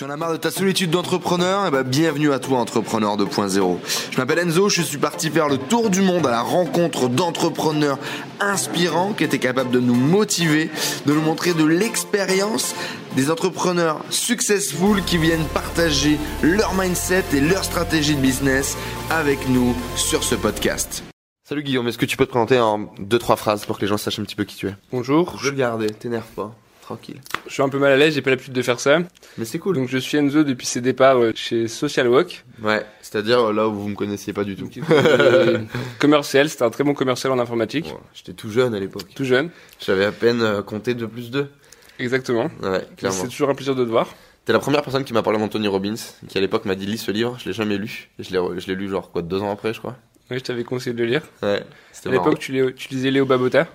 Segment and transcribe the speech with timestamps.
[0.00, 1.66] Tu en as marre de ta solitude d'entrepreneur?
[1.66, 3.76] Eh ben, bienvenue à toi, Entrepreneur 2.0.
[4.10, 7.98] Je m'appelle Enzo, je suis parti faire le tour du monde à la rencontre d'entrepreneurs
[8.40, 10.70] inspirants qui étaient capables de nous motiver,
[11.04, 12.74] de nous montrer de l'expérience,
[13.14, 18.78] des entrepreneurs successful qui viennent partager leur mindset et leur stratégie de business
[19.10, 21.04] avec nous sur ce podcast.
[21.46, 23.88] Salut Guillaume, est-ce que tu peux te présenter en deux trois phrases pour que les
[23.88, 24.74] gens sachent un petit peu qui tu es?
[24.92, 25.36] Bonjour.
[25.36, 26.54] Je vais le garder, t'énerve pas,
[26.90, 27.20] tranquille.
[27.46, 28.98] Je suis un peu mal à l'aise, j'ai pas l'habitude de faire ça.
[29.38, 29.76] Mais c'est cool.
[29.76, 32.44] Donc je suis Enzo depuis ses départs euh, chez Social Walk.
[32.62, 34.68] Ouais, c'est-à-dire euh, là où vous me connaissiez pas du tout.
[36.00, 37.86] Commercial, c'était un très bon commercial en informatique.
[37.86, 39.06] Ouais, J'étais tout jeune à l'époque.
[39.14, 39.50] Tout jeune.
[39.78, 41.48] J'avais à peine euh, compté 2 plus 2.
[42.00, 42.50] Exactement.
[42.62, 43.18] Ouais, clairement.
[43.20, 44.12] C'est toujours un plaisir de te voir.
[44.44, 45.94] T'es la première personne qui m'a parlé d'Anthony Robbins,
[46.28, 48.08] qui à l'époque m'a dit lis ce livre, je l'ai jamais lu.
[48.18, 49.96] Et je l'ai, lu genre quoi, deux ans après je crois.
[50.30, 51.22] Oui, je t'avais conseillé de le lire.
[51.42, 51.62] Ouais,
[51.92, 53.66] c'était À l'époque, tu, tu lisais Léo Babota.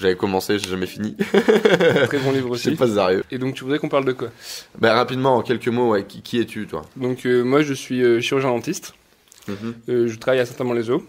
[0.00, 1.16] J'avais commencé, j'ai jamais fini.
[2.06, 2.76] très bon livre C'est aussi.
[2.76, 3.24] pas sérieux.
[3.30, 4.28] Et donc tu voudrais qu'on parle de quoi?
[4.78, 6.82] Bah rapidement, en quelques mots, ouais, qui, qui es-tu toi?
[6.96, 8.94] Donc euh, moi je suis euh, chirurgien dentiste.
[9.48, 9.74] Mhm.
[9.88, 11.04] Euh, je travaille à Saint-Amand-les-Eaux.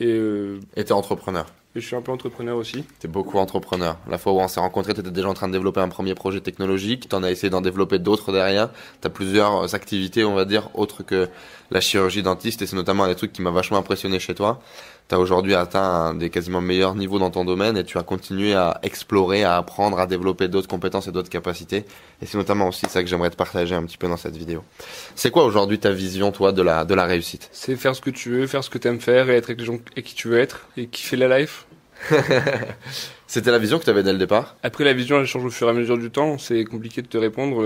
[0.00, 1.46] Et, euh, Et t'es entrepreneur.
[1.74, 2.84] et je suis un peu entrepreneur aussi.
[3.00, 3.96] T'es beaucoup entrepreneur.
[4.08, 6.40] La fois où on s'est rencontrés, t'étais déjà en train de développer un premier projet
[6.40, 8.70] technologique, t'en as essayé d'en développer d'autres derrière.
[9.00, 11.28] T'as plusieurs activités, on va dire, autres que
[11.72, 14.62] la chirurgie dentiste, et c'est notamment un des trucs qui m'a vachement impressionné chez toi.
[15.08, 18.52] T'as aujourd'hui atteint un des quasiment meilleurs niveaux dans ton domaine, et tu as continué
[18.52, 21.86] à explorer, à apprendre, à développer d'autres compétences et d'autres capacités.
[22.20, 24.62] Et c'est notamment aussi ça que j'aimerais te partager un petit peu dans cette vidéo.
[25.14, 27.48] C'est quoi aujourd'hui ta vision, toi, de la, de la réussite?
[27.52, 29.60] C'est faire ce que tu veux, faire ce que tu aimes faire et être avec
[29.60, 31.66] les gens avec qui tu veux être et kiffer la life.
[33.26, 34.56] C'était la vision que t'avais dès le départ?
[34.62, 36.38] Après, la vision, elle change au fur et à mesure du temps.
[36.38, 37.62] C'est compliqué de te répondre.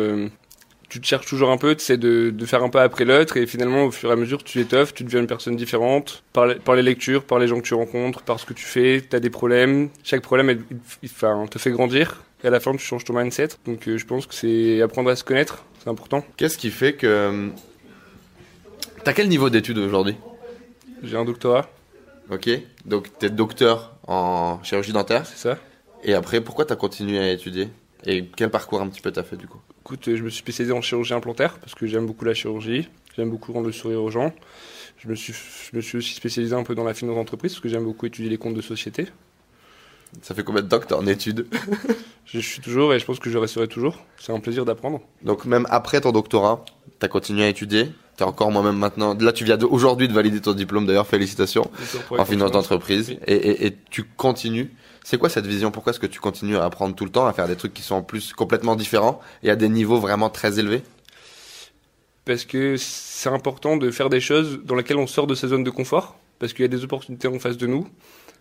[0.93, 3.05] Euh, Tu te cherches toujours un peu, tu essaies de, de faire un pas après
[3.05, 6.23] l'autre, et finalement, au fur et à mesure, tu étoffes, tu deviens une personne différente,
[6.33, 8.65] par, les- par les lectures, par les gens que tu rencontres, par ce que tu
[8.65, 9.89] fais, tu as des problèmes.
[10.05, 13.05] Chaque problème, elle- il, il- enfin, te fait grandir, et à la fin, tu changes
[13.05, 13.48] ton mindset.
[13.67, 16.25] Donc, euh, je pense que c'est apprendre à se connaître, c'est important.
[16.37, 17.51] Qu'est-ce qui fait que...
[19.05, 20.17] T'as quel niveau d'études aujourd'hui?
[21.03, 21.69] J'ai un doctorat,
[22.31, 22.48] Ok,
[22.85, 25.27] donc t'es docteur en chirurgie dentaire.
[25.27, 25.58] c'est ça.
[26.05, 27.69] Et après, pourquoi t'as continué à étudier?
[28.05, 30.73] Et quel parcours un petit peu t'as fait du coup Écoute, je me suis spécialisé
[30.74, 34.11] en chirurgie implantaire, parce que j'aime beaucoup la chirurgie, j'aime beaucoup rendre le sourire aux
[34.11, 34.33] gens.
[34.98, 37.61] Je me suis, je me suis aussi spécialisé un peu dans la finance d'entreprise, parce
[37.63, 39.08] que j'aime beaucoup étudier les comptes de société.
[40.20, 41.46] Ça fait combien de temps que t'es en études?
[42.27, 43.98] Je suis toujours et je pense que je resterai toujours.
[44.19, 45.01] C'est un plaisir d'apprendre.
[45.23, 46.64] Donc même après ton doctorat,
[46.98, 47.90] t'as continué à étudier?
[48.17, 49.14] T'es encore moi-même maintenant.
[49.19, 50.86] Là, tu viens de- aujourd'hui de valider ton diplôme.
[50.86, 51.70] D'ailleurs, félicitations
[52.11, 53.11] en finance d'entreprise.
[53.11, 53.19] Oui.
[53.27, 54.70] Et, et, et tu continues.
[55.05, 55.70] C'est quoi cette vision?
[55.70, 57.83] Pourquoi est-ce que tu continues à apprendre tout le temps, à faire des trucs qui
[57.83, 60.83] sont en plus complètement différents et à des niveaux vraiment très élevés?
[62.24, 65.64] Parce que c'est important de faire des choses dans lesquelles on sort de sa zone
[65.64, 66.17] de confort.
[66.39, 67.86] Parce qu'il y a des opportunités en face de nous.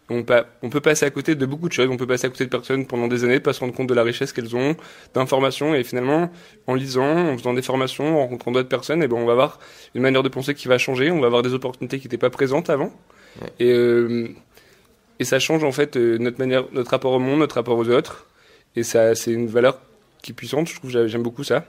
[0.10, 1.88] On, peut passer à côté de beaucoup de choses.
[1.90, 3.94] On peut passer à côté de personnes pendant des années, pas se rendre compte de
[3.94, 4.76] la richesse qu'elles ont,
[5.14, 5.74] d'informations.
[5.74, 6.30] Et finalement,
[6.68, 9.60] en lisant, en faisant des formations, en rencontrant d'autres personnes, et ben on va avoir
[9.96, 11.12] une manière de penser qui va changer.
[11.12, 12.92] On va avoir des opportunités qui n'étaient pas présentes avant.
[13.42, 13.48] Ouais.
[13.60, 14.30] Et, euh,
[15.22, 17.88] et ça change en fait euh, notre manière, notre rapport au monde, notre rapport aux
[17.90, 18.26] autres.
[18.76, 19.80] Et ça, c'est une valeur
[20.24, 20.68] qui est puissante.
[20.68, 21.66] Je trouve, j'aime beaucoup ça.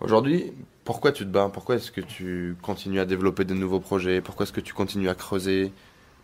[0.00, 0.52] Aujourd'hui,
[0.84, 1.48] pourquoi tu te bats?
[1.52, 4.20] Pourquoi est-ce que tu continues à développer de nouveaux projets?
[4.20, 5.70] Pourquoi est-ce que tu continues à creuser?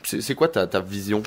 [0.02, 1.22] C'est quoi ta, ta vision?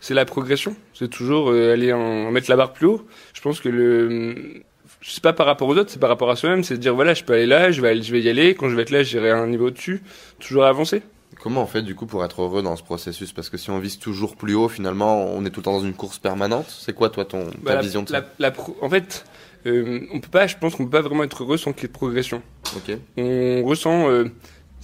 [0.00, 0.76] C'est la progression.
[0.92, 3.06] C'est toujours euh, aller en, mettre la barre plus haut.
[3.32, 4.62] Je pense que le,
[5.00, 6.64] c'est pas par rapport aux autres, c'est par rapport à soi-même.
[6.64, 8.54] C'est de dire voilà, je peux aller là, je vais, aller- je vais y aller.
[8.54, 10.02] Quand je vais être là, j'irai à un niveau au-dessus.
[10.38, 11.00] Toujours avancer.
[11.46, 13.32] Comment on fait du coup pour être heureux dans ce processus?
[13.32, 15.84] Parce que si on vise toujours plus haut, finalement, on est tout le temps dans
[15.84, 16.66] une course permanente.
[16.68, 18.18] C'est quoi toi ton ta Bah, la- vision de ça?
[18.20, 19.24] la- la pro- en fait,
[19.64, 20.48] euh, on peut pas.
[20.48, 22.42] Je pense qu'on peut pas vraiment être heureux sans qu'il y ait de progression.
[22.76, 22.96] Ok.
[23.16, 24.10] On ressent.
[24.10, 24.24] euh,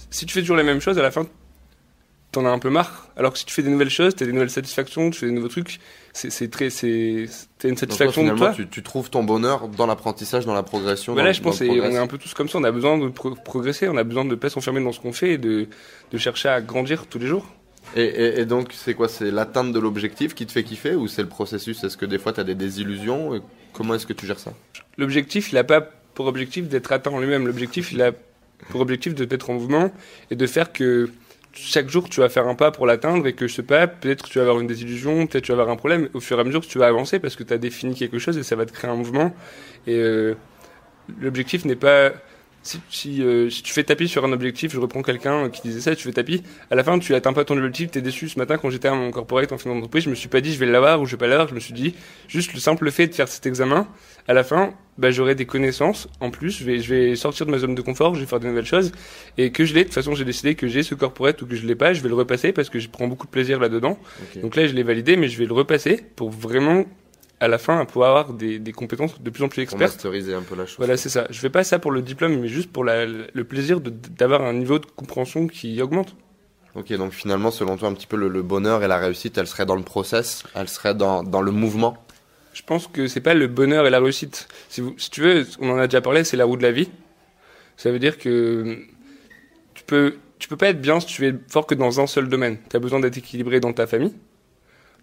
[0.09, 1.25] si tu fais toujours les mêmes choses, à la fin,
[2.33, 3.07] t'en as un peu marre.
[3.15, 5.31] Alors que si tu fais des nouvelles choses, t'as des nouvelles satisfactions, tu fais des
[5.31, 5.79] nouveaux trucs.
[6.11, 7.27] C'est très, c'est,
[7.57, 8.51] t'as une Donc toi, satisfaction de toi.
[8.55, 11.13] tu, tu trouves ton bonheur dans l'apprentissage, dans la progression.
[11.13, 12.57] Voilà, je pense le est un peu tous comme ça.
[12.59, 14.99] On a besoin de pro- progresser, on a besoin de ne pas s'enfermer dans ce
[14.99, 15.67] qu'on fait et de,
[16.11, 17.47] de chercher à grandir tous les jours.
[17.95, 21.07] Et, et- et donc, c'est quoi C'est l'atteinte de l'objectif qui te fait kiffer ou
[21.07, 21.83] c'est le processus?
[21.83, 23.41] Est-ce que des fois, tu as des désillusions
[23.73, 24.53] Comment est-ce que tu gères ça?
[24.97, 27.47] L'objectif, il n'a pas pour objectif d'être atteint en lui-même.
[27.47, 28.11] L'objectif, il a
[28.69, 29.91] pour objectif de te mettre en mouvement
[30.31, 31.09] et de faire que
[31.53, 34.39] chaque jour, tu vas faire un pas pour l'atteindre et que ce pas, peut-être tu
[34.39, 36.09] vas avoir une désillusion, peut-être tu vas avoir un problème.
[36.13, 38.37] Au fur et à mesure, tu vas avancer parce que tu as défini quelque chose
[38.37, 39.33] et ça va te créer un mouvement.
[39.85, 40.35] Et euh,
[41.21, 42.11] l'objectif n'est pas
[42.63, 45.81] si, si, euh, si tu fais tapis sur un objectif, je reprends quelqu'un qui disait
[45.81, 48.29] ça, tu fais tapis, à la fin tu atteins pas ton objectif, t'es déçu.
[48.29, 50.53] Ce matin quand j'étais à mon corporate en finance d'entreprise, je me suis pas dit
[50.53, 51.93] je vais l'avoir ou je vais pas l'avoir, je me suis dit
[52.27, 53.87] juste le simple fait de faire cet examen,
[54.27, 57.51] à la fin, bah, j'aurai des connaissances en plus, je vais, je vais sortir de
[57.51, 58.93] ma zone de confort, je vais faire de nouvelles choses,
[59.37, 61.55] et que je l'ai, de toute façon j'ai décidé que j'ai ce corporate ou que
[61.55, 63.99] je l'ai pas, je vais le repasser parce que je prends beaucoup de plaisir là-dedans.
[64.41, 66.85] Donc là je l'ai validé, mais je vais le repasser pour vraiment
[67.43, 69.93] à la fin à pouvoir avoir des, des compétences de plus en plus Pour expertes.
[69.93, 70.77] masteriser un peu la chose.
[70.77, 71.27] Voilà, c'est ça.
[71.29, 74.53] Je fais pas ça pour le diplôme, mais juste pour la- le plaisir d'avoir un
[74.53, 76.15] niveau de compréhension qui augmente.
[76.75, 79.45] Ok, donc finalement, selon toi, un petit peu le, le bonheur et la réussite, elle
[79.47, 81.97] serait dans le process, elle serait dans, dans le mouvement?
[82.53, 84.47] Je pense que c'est pas le bonheur et la réussite.
[84.69, 86.71] Si, vous, si tu veux, on en a déjà parlé, c'est la roue de la
[86.71, 86.89] vie.
[87.77, 88.77] Ça veut dire que
[89.73, 92.29] tu peux, tu peux pas être bien si tu es fort que dans un seul
[92.29, 92.57] domaine.
[92.69, 94.13] Tu as besoin d'être équilibré dans ta famille,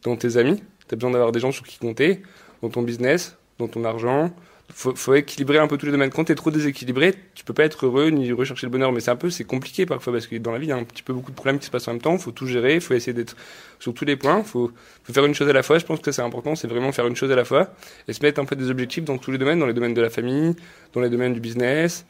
[0.04, 2.20] dans tes amis, tu as besoin d'avoir des gens sur qui compter,
[2.62, 4.32] dans ton business, dans ton argent.
[4.72, 6.10] Faut, faut équilibrer un peu tous les domaines.
[6.10, 8.90] Quand tu es trop déséquilibré, tu peux pas être heureux ni rechercher le bonheur.
[8.92, 10.76] Mais c'est un peu, c'est compliqué parfois parce que dans la vie, il y a
[10.76, 12.18] un petit peu beaucoup de problèmes qui se passent en même temps.
[12.18, 13.36] Faut tout gérer, faut essayer d'être
[13.78, 14.42] sur tous les points.
[14.42, 14.72] Faut,
[15.04, 15.78] faut faire une chose à la fois.
[15.78, 17.72] Je pense que c'est important, c'est vraiment faire une chose à la fois
[18.08, 20.02] et se mettre un peu des objectifs dans tous les domaines, dans les domaines de
[20.02, 20.56] la famille,
[20.92, 22.04] dans les domaines du business,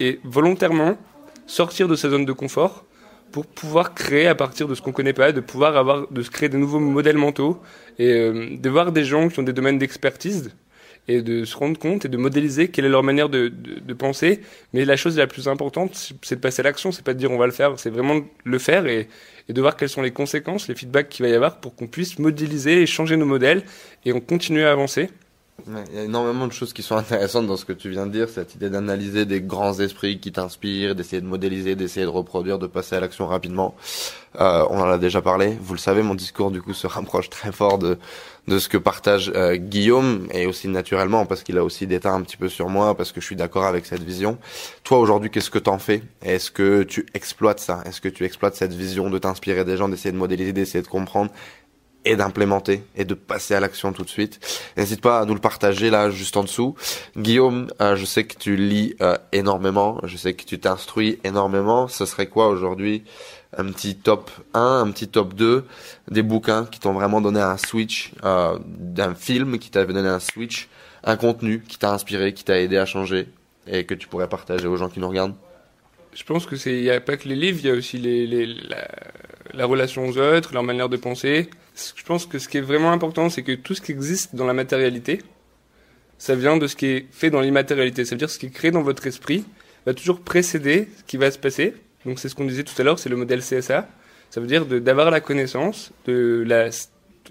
[0.00, 0.96] et volontairement
[1.46, 2.84] sortir de sa zone de confort
[3.32, 6.30] pour pouvoir créer à partir de ce qu'on connaît pas, de pouvoir avoir, de se
[6.30, 7.60] créer de nouveaux modèles mentaux
[7.98, 10.54] et euh, de voir des gens qui ont des domaines d'expertise
[11.08, 14.40] et de se rendre compte et de modéliser quelle est leur manière de, de, penser.
[14.72, 17.32] Mais la chose la plus importante, c'est de passer à l'action, c'est pas de dire
[17.32, 19.08] on va le faire, c'est vraiment le faire et,
[19.48, 21.88] et de voir quelles sont les conséquences, les feedbacks qu'il va y avoir pour qu'on
[21.88, 23.64] puisse modéliser et changer nos modèles
[24.04, 25.08] et on continue à avancer.
[25.66, 28.12] Il y a énormément de choses qui sont intéressantes dans ce que tu viens de
[28.12, 32.58] dire, cette idée d'analyser des grands esprits qui t'inspirent, d'essayer de modéliser, d'essayer de reproduire,
[32.58, 33.74] de passer à l'action rapidement.
[34.40, 35.56] Euh, on en a déjà parlé.
[35.60, 37.98] Vous le savez, mon discours du coup se rapproche très fort de
[38.48, 42.22] de ce que partage euh, Guillaume et aussi naturellement parce qu'il a aussi d'état un
[42.22, 44.38] petit peu sur moi parce que je suis d'accord avec cette vision.
[44.82, 46.02] Toi aujourd'hui, qu'est-ce que t'en fais?
[46.22, 47.82] Est-ce que tu exploites ça?
[47.86, 50.88] Est-ce que tu exploites cette vision de t'inspirer des gens, d'essayer de modéliser, d'essayer de
[50.88, 51.30] comprendre?
[52.04, 54.40] Et d'implémenter et de passer à l'action tout de suite.
[54.76, 56.74] N'hésite pas à nous le partager là juste en dessous.
[57.16, 61.88] Guillaume, euh, je sais que tu lis euh, énormément, je sais que tu t'instruis énormément.
[61.88, 63.04] Ce serait quoi aujourd'hui
[63.56, 65.64] un petit top 1, un petit top 2
[66.10, 70.20] des bouquins qui t'ont vraiment donné un switch, euh, d'un film qui t'avait donné un
[70.20, 70.68] switch,
[71.04, 73.28] un contenu qui t'a inspiré, qui t'a aidé à changer
[73.66, 75.34] et que tu pourrais partager aux gens qui nous regardent?
[76.14, 77.96] Je pense que c'est, il n'y a pas que les livres, il y a aussi
[77.98, 78.88] les, les, la,
[79.54, 81.48] la relation aux autres, leur manière de penser.
[81.74, 84.46] Je pense que ce qui est vraiment important, c'est que tout ce qui existe dans
[84.46, 85.22] la matérialité,
[86.18, 88.04] ça vient de ce qui est fait dans l'immatérialité.
[88.04, 89.44] Ça veut dire ce qui est créé dans votre esprit
[89.86, 91.74] va toujours précéder ce qui va se passer.
[92.06, 93.88] Donc c'est ce qu'on disait tout à l'heure, c'est le modèle CSA.
[94.30, 96.70] Ça veut dire d'avoir la connaissance, de, la,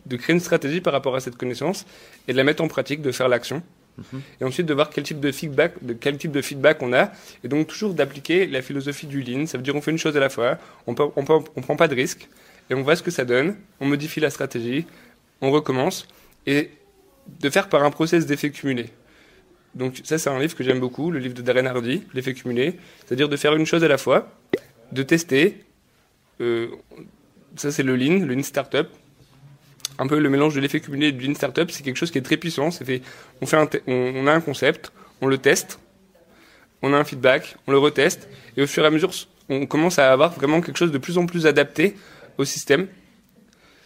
[0.06, 1.86] de créer une stratégie par rapport à cette connaissance
[2.28, 3.64] et de la mettre en pratique, de faire l'action.
[4.40, 7.12] Et ensuite de voir quel type de feedback, de quel type de feedback on a,
[7.44, 9.46] et donc toujours d'appliquer la philosophie du lean.
[9.46, 11.96] Ça veut dire on fait une chose à la fois, on on prend pas de
[11.96, 12.28] risque,
[12.70, 14.86] et on voit ce que ça donne, on modifie la stratégie,
[15.42, 16.08] on recommence,
[16.46, 16.72] et
[17.40, 18.90] de faire par un process d'effet cumulé.
[19.76, 22.78] Donc ça c'est un livre que j'aime beaucoup, le livre de Darren Hardy, l'effet cumulé,
[23.06, 24.32] c'est-à-dire de faire une chose à la fois,
[24.92, 25.64] de tester.
[26.42, 26.68] euh,
[27.56, 28.88] ça c'est le lean, le lean startup.
[30.00, 32.18] Un peu le mélange de l'effet cumulé et du lean startup, c'est quelque chose qui
[32.18, 32.72] est très puissant.
[32.72, 33.02] C'est fait,
[33.42, 34.92] on fait on a un concept,
[35.22, 35.80] on le teste,
[36.82, 38.28] on a un feedback, on le reteste,
[38.58, 39.12] et au fur et à mesure,
[39.50, 41.96] on commence à avoir vraiment quelque chose de plus en plus adapté
[42.38, 42.88] au système.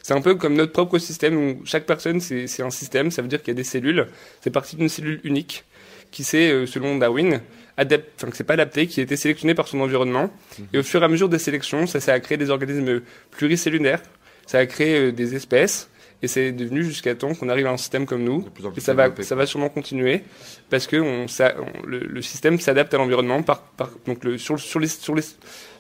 [0.02, 3.28] C'est un peu comme notre propre système où chaque personne c'est un système, ça veut
[3.28, 4.08] dire qu'il y a des cellules,
[4.42, 5.64] c'est parti d'une cellule unique
[6.12, 7.42] qui s'est, euh, selon Darwin,
[7.78, 10.30] enfin que c'est pas adapté, qui a été sélectionné par son environnement.
[10.74, 13.02] Et au fur et à mesure des sélections, ça, ça a créé des organismes
[13.32, 14.02] pluricellulaires,
[14.46, 15.90] ça a créé euh, des espèces,
[16.22, 18.46] et c'est devenu jusqu'à temps qu'on arrive à un système comme nous.
[18.78, 20.24] Et ça va, ça va sûrement continuer
[20.70, 23.44] parce que on, ça, on- le, le système s'adapte à l'environnement.
[23.44, 25.24] Par, par, donc le, sur, sur les- sur les-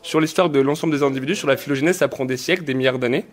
[0.01, 2.99] sur l'histoire de l'ensemble des individus, sur la phylogénèse, ça prend des siècles, des milliards
[2.99, 3.25] d'années,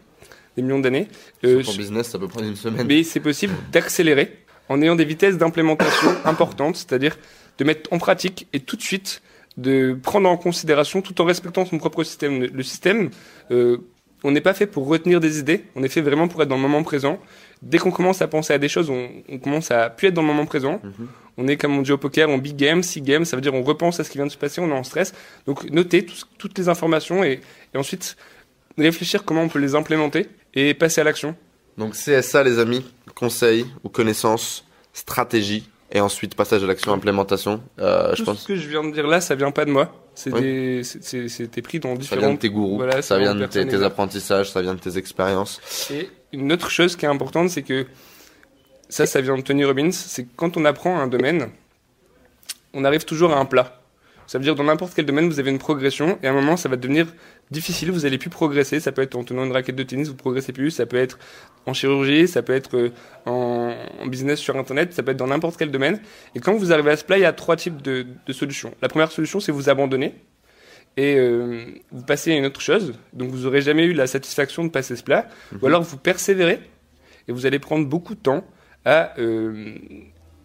[0.56, 1.08] des millions d'années.
[1.44, 2.86] Euh, Sur ton business, ça peut prendre une semaine.
[2.86, 7.18] mais c'est possible d'accélérer en ayant des vitesses d'implémentation importantes, c'est-à-dire
[7.58, 9.20] de mettre en pratique et tout de suite
[9.58, 12.40] de prendre en considération tout en respectant son propre système.
[12.40, 13.10] Le- Le système,
[13.50, 13.76] euh,
[14.24, 16.56] on n'est pas fait pour retenir des idées, on est fait vraiment pour être dans
[16.56, 17.18] le moment présent.
[17.62, 20.22] Dès qu'on commence à penser à des choses, on, on commence à plus être dans
[20.22, 20.80] le moment présent.
[20.82, 21.08] Mhm.
[21.38, 23.54] On est comme on dit au poker, en big game, six game, ça veut dire
[23.54, 25.14] on repense à ce qui vient de se passer, on est en stress.
[25.46, 27.40] Donc noter tout- toutes les informations et,
[27.74, 28.16] et ensuite
[28.78, 31.34] réfléchir comment on peut les implémenter et passer à l'action.
[31.78, 37.62] Donc CSA les amis, conseils ou connaissances, stratégie et ensuite passage à l'action, implémentation.
[37.78, 40.01] Euh, je pense ce que je viens de dire là, ça vient pas de moi.
[40.14, 40.84] C'est Oui.
[40.84, 44.50] C'était pris dans ça vient de tes gourous, Voilà, ça vient de tes, tes apprentissages,
[44.50, 45.60] ça vient de tes expériences.
[45.90, 47.86] Et une autre chose qui est importante, c'est que
[48.88, 51.48] ça, ça vient de Tony Robbins, c'est que quand on apprend un domaine,
[52.74, 53.81] on arrive toujours à un plat.
[54.26, 56.56] Ça veut dire dans n'importe quel domaine, vous avez une progression et à un moment,
[56.56, 57.06] ça va devenir
[57.50, 58.80] difficile, vous allez plus progresser.
[58.80, 60.70] Ça peut être en tenant une raquette de tennis, vous progressez plus.
[60.70, 61.18] Ça peut être
[61.66, 62.90] en chirurgie, ça peut être euh,
[63.26, 66.00] en, business sur Internet, ça peut être dans n'importe quel domaine.
[66.34, 68.74] Et quand vous arrivez à ce plat, il y a trois types de, de solutions.
[68.80, 70.14] La première solution, c'est vous abandonner
[70.96, 72.94] et euh, vous passez à une autre chose.
[73.12, 75.28] Donc vous aurez jamais eu la satisfaction de passer ce plat.
[75.60, 76.60] Ou alors vous persévérez
[77.28, 78.44] et vous allez prendre beaucoup de temps
[78.84, 79.74] à, euh,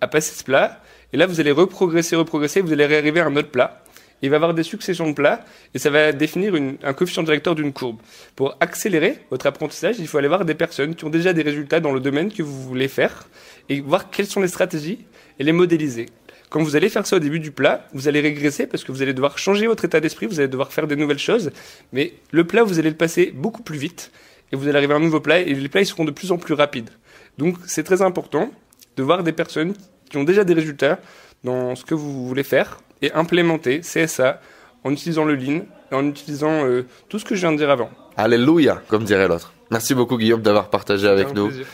[0.01, 0.81] à passer ce plat.
[1.13, 3.83] Et là, vous allez reprogresser, reprogresser, vous allez arriver à un autre plat.
[4.21, 5.45] Il va y avoir des successions de plats
[5.75, 7.97] et ça va définir un coefficient directeur d'une courbe.
[8.35, 11.79] Pour accélérer votre apprentissage, il faut aller voir des personnes qui ont déjà des résultats
[11.79, 13.27] dans le domaine que vous voulez faire
[13.69, 15.05] et voir quelles sont les stratégies
[15.37, 16.07] et les modéliser.
[16.49, 19.01] Quand vous allez faire ça au début du plat, vous allez régresser parce que vous
[19.01, 21.51] allez devoir changer votre état d'esprit, vous allez devoir faire des nouvelles choses,
[21.91, 24.11] mais le plat, vous allez le passer beaucoup plus vite
[24.51, 26.31] et vous allez arriver à un nouveau plat et les plats ils seront de plus
[26.31, 26.89] en plus rapides.
[27.37, 28.49] Donc c'est très important
[28.95, 29.73] de voir des personnes
[30.09, 30.99] qui ont déjà des résultats
[31.43, 34.41] dans ce que vous voulez faire et implémenter CSA
[34.83, 35.61] en utilisant le lean
[35.91, 37.89] et en utilisant euh, tout ce que je viens de dire avant.
[38.15, 39.53] Alléluia, comme dirait l'autre.
[39.69, 41.47] Merci beaucoup Guillaume d'avoir partagé avec nous.
[41.47, 41.67] plaisir.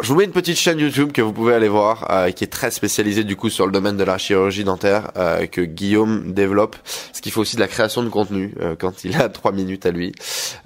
[0.00, 2.48] Je vous mets une petite chaîne YouTube que vous pouvez aller voir, euh, qui est
[2.48, 6.76] très spécialisée du coup sur le domaine de la chirurgie dentaire, euh, que Guillaume développe.
[7.12, 9.84] Ce qui fait aussi de la création de contenu euh, quand il a trois minutes
[9.84, 10.12] à lui.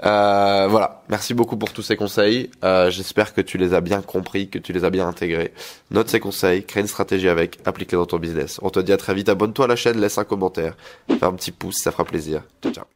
[0.04, 2.50] Euh, voilà, merci beaucoup pour tous ces conseils.
[2.62, 5.52] J'espère que tu les as bien compris, que tu les as bien intégrés.
[5.90, 8.60] Note ces conseils, crée une stratégie avec, applique-les dans ton business.
[8.62, 10.76] On te dit à très vite, abonne-toi à la chaîne, laisse un commentaire,
[11.08, 12.42] fais un petit pouce, ça fera plaisir.
[12.62, 12.95] Ciao ciao.